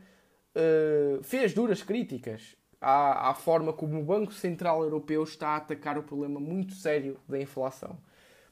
[0.56, 5.98] uh, fez duras críticas à, à forma como o Banco Central Europeu está a atacar
[5.98, 7.98] o problema muito sério da inflação.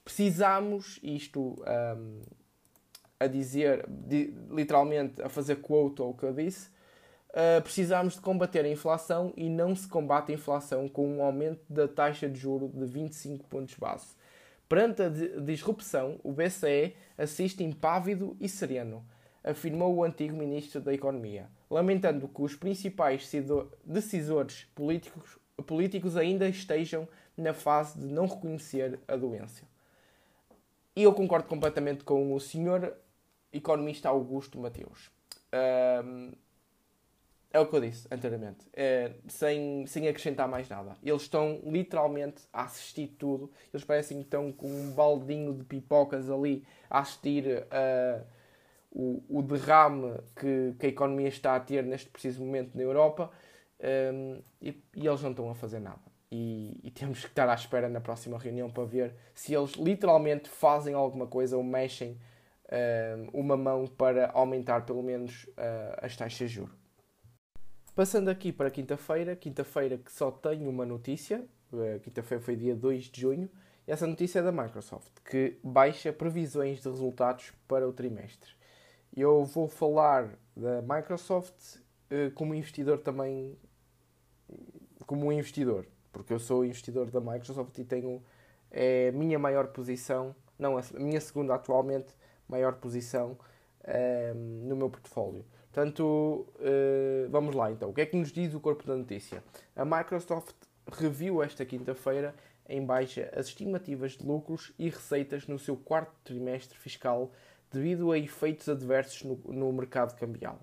[0.05, 1.63] Precisamos, isto
[1.97, 2.21] um,
[3.19, 6.71] a dizer, de, literalmente a fazer quote ao que eu disse,
[7.33, 11.61] uh, precisamos de combater a inflação e não se combate a inflação com um aumento
[11.69, 14.15] da taxa de juro de 25 pontos base.
[14.69, 15.09] Perante a
[15.41, 19.05] disrupção, o BCE assiste impávido e sereno,
[19.45, 23.31] afirmou o antigo ministro da Economia, lamentando que os principais
[23.85, 29.65] decisores políticos, políticos ainda estejam na fase de não reconhecer a doença.
[30.95, 32.95] E eu concordo completamente com o senhor
[33.53, 35.11] economista Augusto Mateus.
[37.53, 40.97] É o que eu disse anteriormente, é, sem, sem acrescentar mais nada.
[41.03, 43.51] Eles estão literalmente a assistir tudo.
[43.73, 48.25] Eles parecem que estão com um baldinho de pipocas ali a assistir uh,
[48.91, 53.31] o, o derrame que, que, a economia está a ter neste preciso momento na Europa
[54.15, 56.01] um, e, e, eles não estão a fazer nada.
[56.31, 60.49] E, e, temos que estar à espera na próxima reunião para ver se eles literalmente
[60.49, 62.19] fazem alguma coisa ou mexem
[63.35, 66.82] um, uma mão para aumentar pelo menos uh, as taxas de juros.
[67.95, 73.05] Passando aqui para quinta-feira, quinta-feira que só tenho uma notícia, uh, quinta-feira foi dia 2
[73.05, 73.51] de junho,
[73.87, 78.51] e essa notícia é da Microsoft, que baixa previsões de resultados para o trimestre.
[79.15, 81.77] Eu vou falar da Microsoft
[82.11, 83.59] uh, como investidor também,
[85.07, 88.23] como um investidor, porque eu sou investidor da Microsoft e tenho
[88.71, 92.15] é a minha maior posição, não a minha segunda atualmente
[92.49, 93.37] maior posição
[94.35, 95.45] um, no meu portfólio.
[95.73, 97.89] Portanto, uh, vamos lá então.
[97.89, 99.43] O que é que nos diz o corpo da notícia?
[99.75, 100.55] A Microsoft
[100.93, 102.35] reviu esta quinta-feira
[102.69, 107.33] em baixa as estimativas de lucros e receitas no seu quarto trimestre fiscal
[107.71, 110.61] devido a efeitos adversos no, no mercado cambial.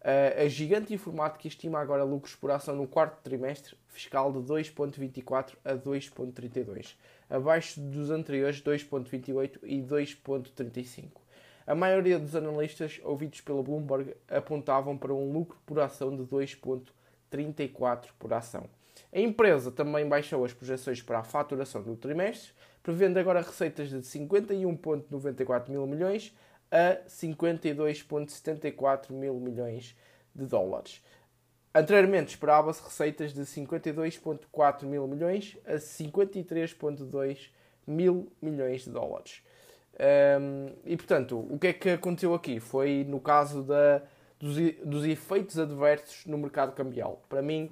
[0.00, 5.54] Uh, a gigante informática estima agora lucros por ação no quarto trimestre fiscal de 2.24
[5.64, 6.96] a 2.32,
[7.28, 11.10] abaixo dos anteriores 2.28 e 2.35.
[11.66, 18.08] A maioria dos analistas ouvidos pela Bloomberg apontavam para um lucro por ação de 2.34
[18.18, 18.68] por ação.
[19.12, 23.98] A empresa também baixou as projeções para a faturação do trimestre, prevendo agora receitas de
[23.98, 26.34] 51.94 mil milhões
[26.70, 29.96] a 52.74 mil milhões
[30.34, 31.02] de dólares.
[31.74, 37.50] Anteriormente esperava-se receitas de 52,4 mil milhões a 53,2
[37.86, 39.42] mil milhões de dólares.
[40.00, 42.58] Um, e portanto, o que é que aconteceu aqui?
[42.58, 44.02] Foi no caso da,
[44.38, 47.22] dos, dos efeitos adversos no mercado cambial.
[47.28, 47.70] Para mim,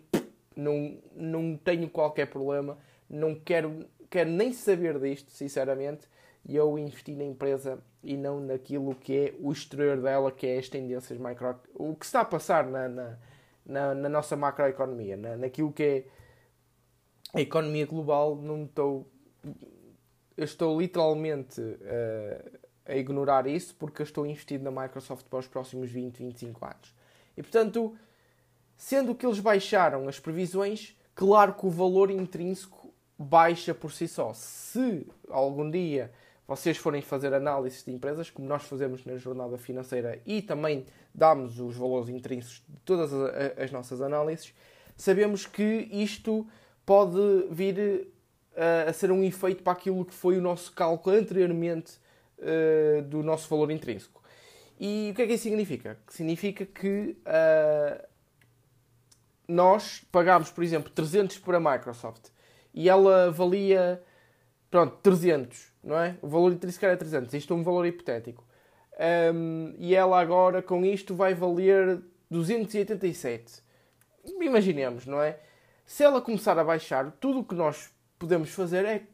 [0.55, 2.77] não, não tenho qualquer problema,
[3.09, 6.07] não quero, quero nem saber disto, sinceramente.
[6.47, 10.59] E eu investi na empresa e não naquilo que é o exterior dela, que é
[10.59, 11.57] as tendências micro.
[11.75, 13.19] O que está a passar na, na
[13.69, 16.05] na, na nossa macroeconomia, na, naquilo que é
[17.35, 19.07] a economia global, não estou.
[20.39, 25.49] Eu estou literalmente uh, a ignorar isso porque eu estou investido na Microsoft para os
[25.49, 26.95] próximos 20, 25 anos.
[27.37, 27.97] E portanto,
[28.77, 34.33] sendo que eles baixaram as previsões, claro que o valor intrínseco baixa por si só.
[34.33, 36.13] Se algum dia
[36.47, 41.59] vocês forem fazer análises de empresas, como nós fazemos na jornada financeira e também damos
[41.59, 43.11] os valores intrínsecos de todas
[43.59, 44.55] as nossas análises,
[44.97, 46.47] sabemos que isto
[46.87, 47.19] pode
[47.51, 48.09] vir
[48.89, 51.93] a ser um efeito para aquilo que foi o nosso cálculo anteriormente
[52.39, 54.23] uh, do nosso valor intrínseco.
[54.81, 55.99] E o que é que isso significa?
[56.09, 58.09] Significa que uh,
[59.47, 62.29] nós pagámos, por exemplo, 300 para a Microsoft
[62.75, 64.03] e ela valia,
[64.71, 66.17] pronto, 300 não é?
[66.21, 67.33] O valor intrínseco era 300.
[67.35, 68.45] Isto é um valor hipotético.
[69.35, 73.63] Um, e ela agora, com isto, vai valer 287.
[74.41, 75.39] Imaginemos, não é?
[75.87, 79.07] Se ela começar a baixar, tudo o que nós podemos fazer é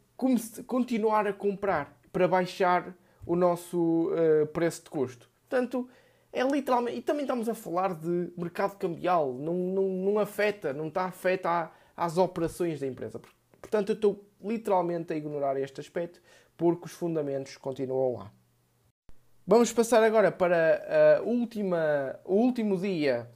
[0.67, 5.29] continuar a comprar para baixar o nosso uh, preço de custo.
[5.49, 5.89] Portanto,
[6.33, 6.99] é literalmente.
[6.99, 9.33] E também estamos a falar de mercado cambial.
[9.33, 13.21] Não, não, não afeta, não está afeta às operações da empresa.
[13.61, 16.21] Portanto, eu estou literalmente a ignorar este aspecto
[16.57, 18.33] porque os fundamentos continuam lá.
[19.47, 23.29] Vamos passar agora para a última, o último dia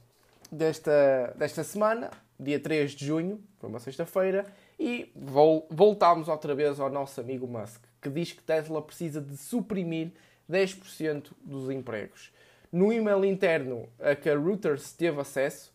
[0.51, 4.45] desta, desta semana, dia 3 de junho, foi uma sexta-feira,
[4.79, 9.35] e vol, voltamos outra vez ao nosso amigo Musk, que diz que Tesla precisa de
[9.35, 10.11] suprimir
[10.49, 12.31] 10% dos empregos.
[12.71, 15.73] No e-mail interno a que a Reuters teve acesso,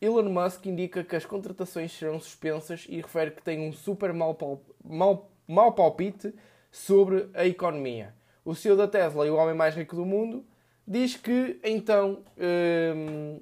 [0.00, 5.72] Elon Musk indica que as contratações serão suspensas e refere que tem um super mau
[5.72, 6.34] palpite
[6.72, 8.14] sobre a economia.
[8.44, 10.44] O CEO da Tesla e o homem mais rico do mundo
[10.88, 13.40] diz que então hum,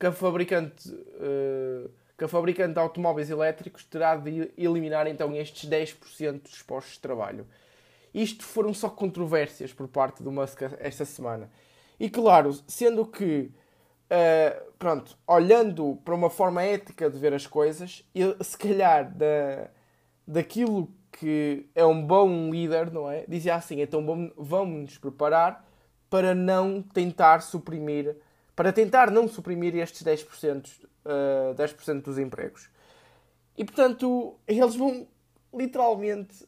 [0.00, 5.70] que, a fabricante, hum, que a fabricante de automóveis elétricos terá de eliminar então estes
[5.70, 7.46] 10% dos postos de trabalho.
[8.12, 11.48] Isto foram só controvérsias por parte do Musk esta semana.
[12.00, 13.52] E claro, sendo que,
[14.10, 19.70] uh, pronto, olhando para uma forma ética de ver as coisas, ele, se calhar da,
[20.26, 23.24] daquilo que é um bom líder, não é?
[23.28, 25.64] Dizia assim, então vamos nos preparar
[26.10, 28.16] para não tentar suprimir,
[28.56, 32.68] para tentar não suprimir estes 10%, uh, 10 dos empregos.
[33.56, 35.06] E portanto, eles vão
[35.52, 36.46] literalmente,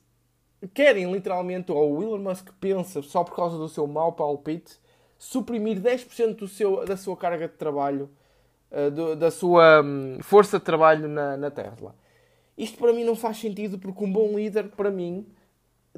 [0.75, 4.79] querem literalmente, ou o Elon Musk pensa, só por causa do seu mau palpite,
[5.19, 8.11] suprimir 10% do seu, da sua carga de trabalho,
[8.71, 11.95] uh, do, da sua um, força de trabalho na, na Tesla.
[12.57, 15.27] Isto para mim não faz sentido porque um bom líder, para mim,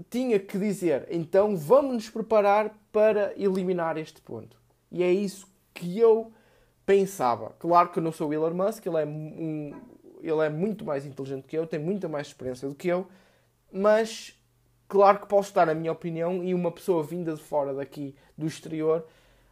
[0.09, 4.57] tinha que dizer então vamos nos preparar para eliminar este ponto.
[4.91, 6.33] E é isso que eu
[6.85, 7.55] pensava.
[7.59, 9.73] Claro que eu não sou o Elon Musk, ele é, um,
[10.21, 13.07] ele é muito mais inteligente que eu, tem muita mais experiência do que eu,
[13.73, 14.39] mas
[14.89, 18.47] claro que posso dar a minha opinião e uma pessoa vinda de fora daqui, do
[18.47, 19.07] exterior,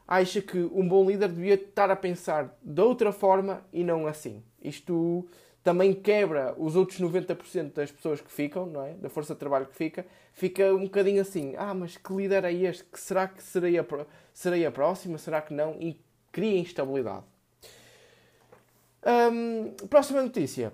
[0.06, 4.42] acha que um bom líder devia estar a pensar de outra forma e não assim.
[4.60, 5.26] Isto
[5.62, 8.94] também quebra os outros 90% das pessoas que ficam, não é?
[8.94, 12.52] Da força de trabalho que fica, fica um bocadinho assim, ah, mas que líder é
[12.52, 12.84] este?
[12.84, 13.86] Que será que serei a,
[14.32, 15.18] serei a próxima?
[15.18, 15.76] Será que não?
[15.80, 16.00] E
[16.32, 17.24] cria instabilidade.
[19.88, 20.72] Próxima notícia.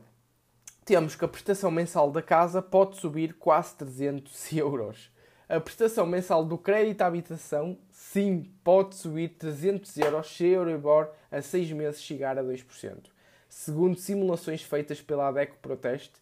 [0.85, 5.11] Temos que a prestação mensal da casa pode subir quase 300 euros.
[5.49, 11.09] A prestação mensal do crédito à habitação, sim, pode subir 300 euros se a Euribor
[11.31, 13.17] a 6 meses chegar a 2%
[13.49, 16.13] segundo simulações feitas pela ADECO Proteste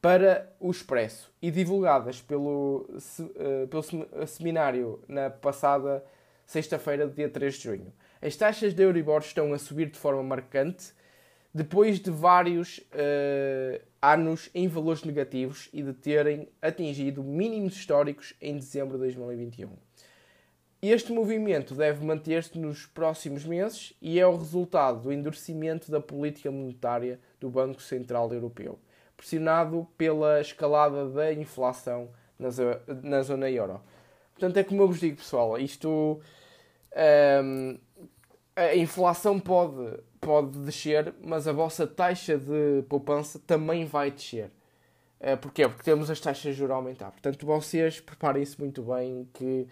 [0.00, 6.04] para o Expresso e divulgadas pelo, uh, pelo seminário na passada
[6.44, 7.92] sexta-feira, dia 3 de junho.
[8.24, 10.94] As taxas de Euribor estão a subir de forma marcante
[11.52, 18.56] depois de vários uh, anos em valores negativos e de terem atingido mínimos históricos em
[18.56, 19.68] dezembro de 2021.
[20.80, 26.50] Este movimento deve manter-se nos próximos meses e é o resultado do endurecimento da política
[26.50, 28.78] monetária do Banco Central Europeu,
[29.18, 32.08] pressionado pela escalada da inflação
[32.38, 32.48] na,
[33.02, 33.82] na zona euro.
[34.32, 36.22] Portanto, é como eu vos digo, pessoal, isto.
[36.94, 37.78] Um,
[38.56, 44.50] a inflação pode, pode descer, mas a vossa taxa de poupança também vai descer.
[45.20, 45.66] Uh, porquê?
[45.68, 47.10] Porque temos as taxas de juros a aumentar.
[47.10, 49.66] Portanto, vocês preparem-se muito bem que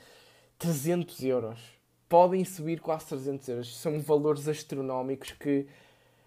[0.59, 1.61] 300 euros.
[2.09, 3.77] Podem subir quase 300 euros.
[3.79, 5.67] São valores astronómicos que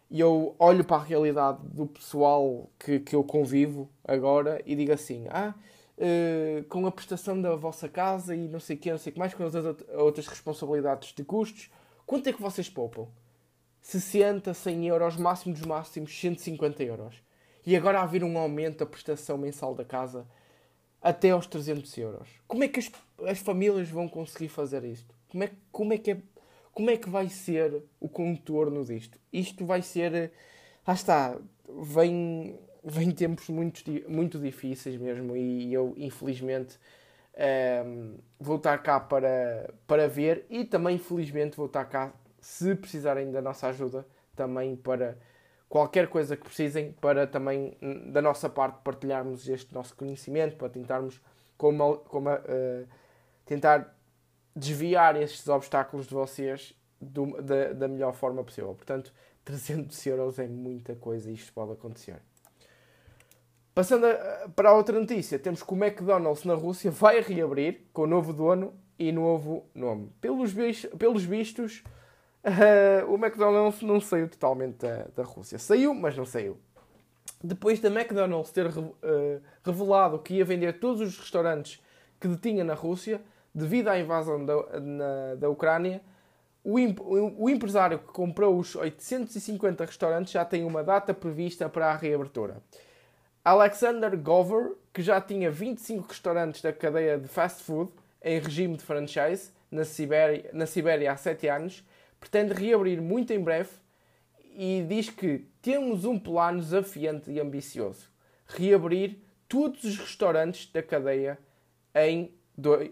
[0.10, 5.26] eu olho para a realidade do pessoal que, que eu convivo agora e digo assim:
[5.30, 5.54] ah,
[5.98, 9.14] uh, com a prestação da vossa casa e não sei o que, não sei o
[9.14, 11.70] que mais, com as outras responsabilidades de custos,
[12.06, 13.08] quanto é que vocês poupam?
[13.82, 17.16] 60, 100 euros, máximo dos máximos, 150 euros.
[17.66, 20.28] E agora haver um aumento da prestação mensal da casa
[21.02, 22.30] até aos 300 euros.
[22.48, 22.92] Como é que as,
[23.28, 25.14] as famílias vão conseguir fazer isto?
[25.30, 26.18] Como é, como, é que é,
[26.74, 29.20] como é que vai ser o contorno disto?
[29.32, 30.32] Isto vai ser.
[30.84, 36.78] Ah está, vem, vem tempos muito, muito difíceis mesmo e eu, infelizmente,
[37.34, 42.76] um, ehm, vou estar cá para, para ver e também, infelizmente, vou estar cá se
[42.76, 45.18] precisarem da nossa ajuda também para
[45.68, 50.70] qualquer coisa que precisem para também, hum, da nossa parte, partilharmos este nosso conhecimento, para
[50.70, 51.20] tentarmos
[51.58, 52.88] como, como, uh,
[53.46, 53.96] tentar
[54.56, 58.76] desviar estes obstáculos de vocês do, da, da melhor forma possível.
[58.76, 59.12] Portanto,
[59.44, 62.22] 300 euros é muita coisa e isto pode acontecer.
[63.76, 68.08] Passando a, para a outra notícia, temos que o McDonald's na Rússia vai reabrir com
[68.08, 70.10] novo dono e novo nome.
[70.20, 70.54] Pelos,
[70.98, 71.84] pelos vistos,
[72.46, 75.58] Uh, o McDonald's não saiu totalmente da, da Rússia.
[75.58, 76.58] Saiu, mas não saiu.
[77.44, 78.94] Depois da McDonald's ter uh,
[79.64, 81.82] revelado que ia vender todos os restaurantes
[82.20, 83.20] que detinha na Rússia,
[83.54, 86.02] devido à invasão da, na, da Ucrânia,
[86.64, 91.68] o, imp, o, o, empresário que comprou os 850 restaurantes já tem uma data prevista
[91.68, 92.62] para a reabertura.
[93.46, 97.92] Alexander Gover, que já tinha 25 restaurantes da cadeia de fast food
[98.24, 101.86] em regime de franchise na Sibéria, na Sibéria há 7 anos,
[102.20, 103.70] pretende reabrir muito em breve
[104.52, 108.10] e diz que temos um plano desafiante e ambicioso:
[108.48, 111.38] reabrir todos os restaurantes da cadeia
[111.94, 112.34] em,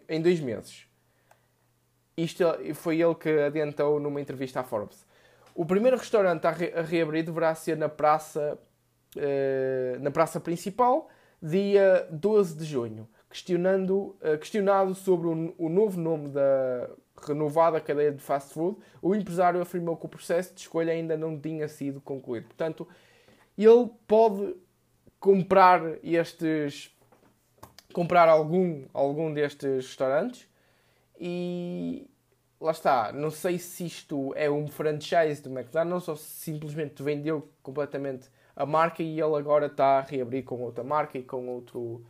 [0.07, 0.85] em dois meses.
[2.15, 2.45] Isto
[2.75, 5.03] foi ele que adiantou numa entrevista à Forbes.
[5.55, 8.59] O primeiro restaurante a, reabrir deverá ser na praça,
[10.01, 11.09] na praça principal,
[11.41, 16.89] dia 12 de junho, questionando, uh, questionado sobre o, o novo nome da
[17.25, 21.39] renovada cadeia de fast food, o empresário afirmou que o processo de escolha ainda não
[21.39, 22.47] tinha sido concluído.
[22.47, 22.87] Portanto,
[23.57, 24.55] ele pode
[25.19, 26.91] comprar estes
[27.93, 30.47] comprar algum, algum destes restaurantes
[31.19, 32.09] e
[32.59, 33.11] lá está.
[33.13, 38.65] Não sei se isto é um franchise do McDonald's ou se simplesmente vendeu completamente a
[38.65, 42.03] marca e ele agora está a reabrir com outra marca e com outro.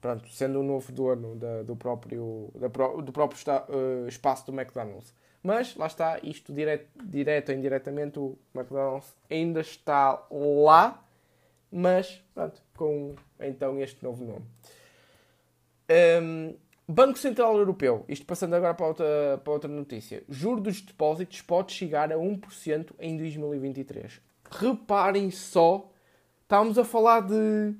[0.00, 3.38] Pronto, sendo o um novo dono da, do próprio, da, do próprio
[3.68, 5.12] uh, espaço do McDonald's.
[5.42, 11.02] Mas lá está, isto direto, direto ou indiretamente, o McDonald's ainda está lá,
[11.72, 14.44] mas pronto, com então este novo nome.
[16.20, 16.54] Um,
[16.88, 21.72] Banco Central Europeu, isto passando agora para outra, para outra notícia, juro dos depósitos pode
[21.72, 24.20] chegar a 1% em 2023.
[24.58, 25.90] Reparem só,
[26.42, 27.74] estávamos a falar de,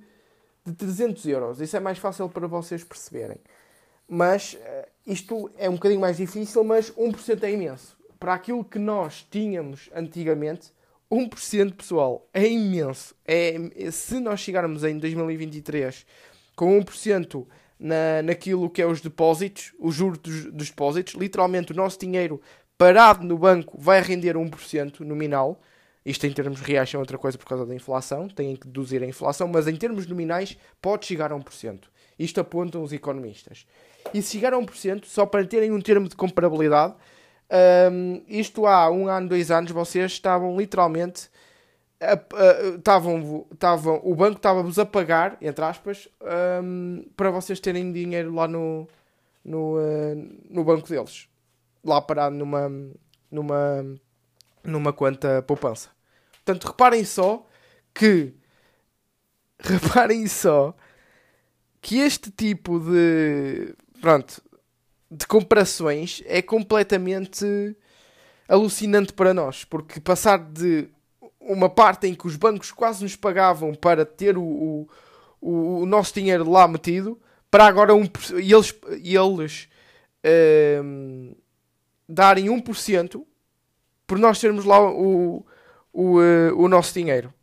[0.65, 3.39] de 300 euros, isso é mais fácil para vocês perceberem.
[4.09, 7.97] Mas eh, isto é um bocadinho mais difícil, mas 1% é imenso.
[8.19, 10.73] Para aquilo que nós tínhamos antigamente,
[11.11, 13.15] 1% pessoal é imenso.
[13.25, 13.55] É,
[13.91, 16.07] se nós chegarmos em 2023
[16.55, 17.47] com 1%
[17.79, 22.41] na, naquilo que é os depósitos, os juros dos, dos depósitos, literalmente o nosso dinheiro
[22.79, 25.61] parado no banco vai render 1% nominal.
[26.07, 29.07] Isto em termos reais é outra coisa por causa da inflação, têm que deduzir a
[29.07, 31.81] inflação, mas em termos nominais pode chegar a 1%.
[32.17, 33.67] Isto apontam os economistas.
[34.15, 36.95] E se chegar a 1%, só para terem um termo de comparabilidade,
[37.93, 41.29] um, isto há um ano, dois anos, vocês estavam literalmente.
[42.77, 46.09] Estavam, estavam, o banco estava-vos a pagar, entre aspas,
[46.63, 48.87] um, para vocês terem dinheiro lá no,
[49.45, 51.27] no, uh, no banco deles,
[51.83, 52.71] lá parado numa,
[53.29, 53.85] numa,
[54.63, 55.96] numa conta poupança.
[56.47, 57.45] Portanto, reparem só
[57.93, 58.33] que
[59.59, 60.77] reparem só
[61.83, 64.41] que este tipo de pronto
[65.11, 67.77] de comparações é completamente
[68.49, 70.89] alucinante para nós, porque passar de
[71.41, 74.89] uma parte em que os bancos quase nos pagavam para ter o,
[75.41, 77.21] o, o nosso dinheiro lá metido,
[77.51, 78.05] para agora um,
[78.41, 78.73] e eles,
[79.03, 79.69] eles
[80.25, 81.37] um, ehm,
[82.09, 83.25] darem 1%
[84.07, 85.45] por nós termos lá o,
[85.97, 87.29] o, uh, o nosso dinheiro.
[87.29, 87.35] Ou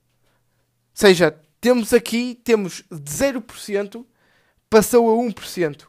[0.94, 4.06] seja, temos aqui, temos de 0%
[4.70, 5.88] passou a 1%.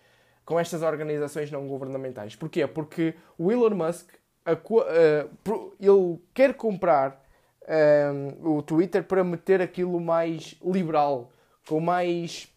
[0.43, 2.35] com estas organizações não governamentais.
[2.35, 2.65] Porquê?
[2.65, 4.09] Porque o Elon Musk,
[4.47, 7.24] uh, ele quer comprar
[7.67, 11.31] um, o Twitter para meter aquilo mais liberal,
[11.67, 12.47] com mais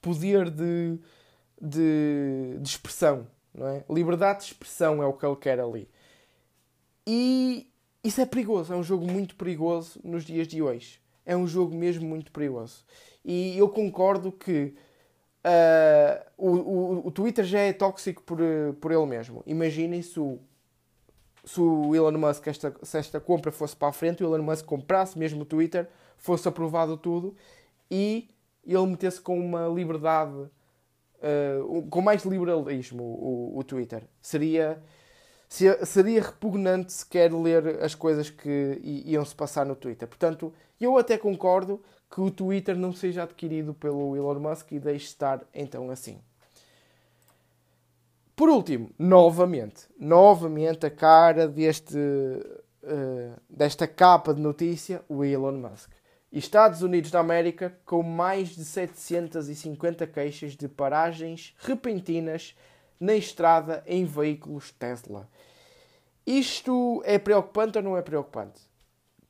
[0.00, 0.98] poder de,
[1.60, 3.26] de, de expressão.
[3.54, 3.84] Não é?
[3.88, 5.88] Liberdade de expressão é o que ele quer ali.
[7.06, 7.70] E
[8.02, 11.00] isso é perigoso, é um jogo muito perigoso nos dias de hoje.
[11.24, 12.84] É um jogo mesmo muito perigoso.
[13.24, 14.74] E eu concordo que
[15.44, 18.38] uh, o, o, o Twitter já é tóxico por,
[18.80, 19.42] por ele mesmo.
[19.46, 20.38] Imaginem se o
[21.44, 24.64] se o Elon Musk, esta, se esta compra fosse para a frente, o Elon Musk
[24.64, 27.34] comprasse mesmo o Twitter, fosse aprovado tudo
[27.90, 28.30] e
[28.66, 34.04] ele metesse com uma liberdade, uh, com mais liberalismo o, o, Twitter.
[34.20, 34.82] Seria,
[35.48, 40.08] seria repugnante sequer ler as coisas que iam se passar no Twitter.
[40.08, 45.06] Portanto, eu até concordo que o Twitter não seja adquirido pelo Elon Musk e deixe
[45.06, 46.20] estar então assim.
[48.36, 55.90] Por último, novamente, novamente a cara deste, uh, desta capa de notícia, o Elon Musk.
[56.32, 62.56] Estados Unidos da América com mais de 750 queixas de paragens repentinas
[62.98, 65.28] na estrada em veículos Tesla.
[66.26, 68.60] Isto é preocupante ou não é preocupante?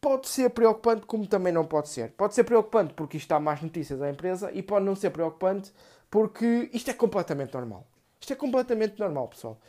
[0.00, 2.12] Pode ser preocupante, como também não pode ser.
[2.12, 5.74] Pode ser preocupante porque isto dá mais notícias à empresa e pode não ser preocupante
[6.10, 7.86] porque isto é completamente normal.
[8.24, 9.60] Isto é completamente normal, pessoal.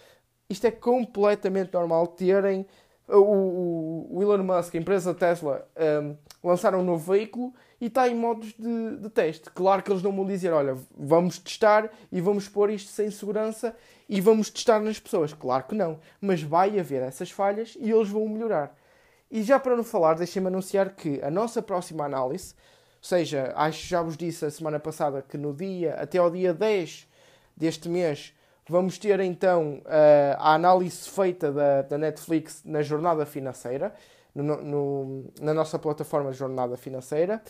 [0.49, 2.66] isto é completamente normal terem
[3.06, 5.68] o, o, Elon Musk, a empresa Tesla,
[6.01, 9.49] um, lançaram um novo veículo e está em modos de, de, teste.
[9.51, 13.76] Claro que eles não vão dizer, olha, vamos testar e vamos pôr isto sem segurança
[14.08, 15.34] e vamos testar nas pessoas.
[15.34, 15.99] Claro que não.
[16.22, 18.74] Mas vai haver essas falhas e eles vão melhorar.
[19.30, 23.82] E já para não falar, deixem-me anunciar que a nossa próxima análise, ou seja, acho
[23.82, 27.06] que já vos disse a semana passada que no dia, até ao dia 10
[27.56, 28.34] deste mês,
[28.68, 29.82] Vamos ter então
[30.39, 33.93] a análise feita da, da Netflix na jornada financeira,
[34.34, 37.41] no, no, na nossa plataforma de jornada financeira,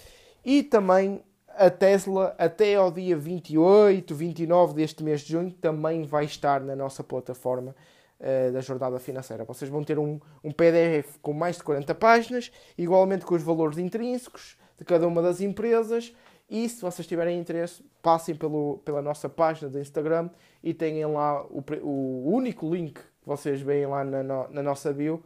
[0.43, 1.23] e também
[1.57, 6.75] a Tesla até ao dia 28, 29 deste mês de junho também vai estar na
[6.75, 7.75] nossa plataforma
[8.19, 9.43] uh, da jornada financeira.
[9.45, 13.77] Vocês vão ter um, um PDF com mais de 40 páginas, igualmente com os valores
[13.77, 16.13] intrínsecos de cada uma das empresas
[16.49, 20.29] e se vocês tiverem interesse, passem pelo, pela nossa página do Instagram
[20.63, 25.23] e tenham lá o, o único link que vocês veem lá na, na nossa bio.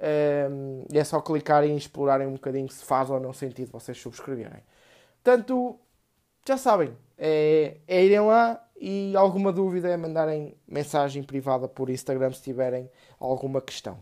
[0.00, 3.98] Um, e é só clicarem e explorarem um bocadinho se faz ou não sentido vocês
[3.98, 4.62] subscreverem.
[5.22, 5.78] Portanto,
[6.46, 12.30] já sabem, é, é irem lá e alguma dúvida é mandarem mensagem privada por Instagram
[12.32, 13.98] se tiverem alguma questão.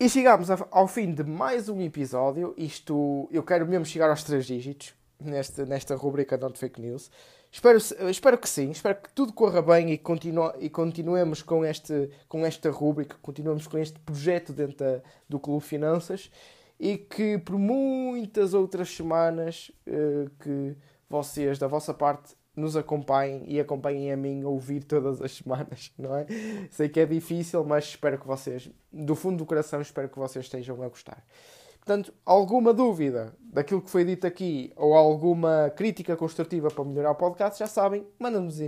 [0.00, 2.54] E chegamos ao fim de mais um episódio.
[2.56, 7.10] Isto, eu quero mesmo chegar aos três dígitos nesta, nesta rubrica Not Fake News.
[7.50, 7.78] Espero,
[8.10, 12.44] espero que sim, espero que tudo corra bem e, continue, e continuemos com, este, com
[12.44, 16.30] esta rubrica, continuemos com este projeto dentro da, do Clube Finanças
[16.78, 20.76] e que por muitas outras semanas uh, que
[21.08, 25.92] vocês, da vossa parte, nos acompanhem e acompanhem a mim a ouvir todas as semanas,
[25.96, 26.26] não é?
[26.70, 30.44] Sei que é difícil, mas espero que vocês, do fundo do coração, espero que vocês
[30.44, 31.24] estejam a gostar.
[31.88, 37.14] Portanto, alguma dúvida daquilo que foi dito aqui ou alguma crítica construtiva para melhorar o
[37.14, 38.58] podcast, já sabem, mandem-nos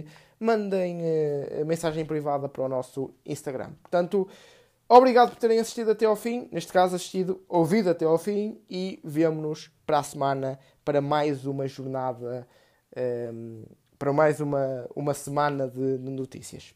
[0.40, 3.72] mandem uh, mensagem privada para o nosso Instagram.
[3.82, 4.26] Portanto,
[4.88, 8.98] obrigado por terem assistido até ao fim, neste caso assistido, ouvido até ao fim e
[9.04, 12.48] vemo-nos para a semana para mais uma jornada,
[12.96, 13.64] um, ehm,
[13.98, 16.74] para mais uma, uma semana de, de notícias.